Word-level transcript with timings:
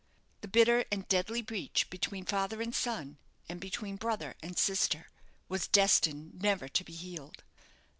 The 0.39 0.47
bitter 0.47 0.83
and 0.91 1.07
deadly 1.09 1.43
breach 1.43 1.87
between 1.91 2.25
father 2.25 2.59
and 2.59 2.73
son, 2.73 3.19
and 3.47 3.61
between 3.61 3.97
brother 3.97 4.33
and 4.41 4.57
sister, 4.57 5.11
was 5.47 5.67
destined 5.67 6.41
never 6.41 6.67
to 6.67 6.83
be 6.83 6.93
healed. 6.95 7.43